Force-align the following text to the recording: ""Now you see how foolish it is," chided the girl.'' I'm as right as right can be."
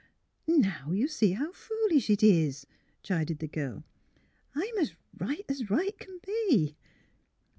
""Now 0.47 0.93
you 0.93 1.07
see 1.07 1.33
how 1.33 1.51
foolish 1.51 2.09
it 2.09 2.23
is," 2.23 2.65
chided 3.03 3.37
the 3.37 3.47
girl.'' 3.47 3.83
I'm 4.55 4.77
as 4.79 4.93
right 5.19 5.45
as 5.47 5.69
right 5.69 5.95
can 5.99 6.19
be." 6.25 6.75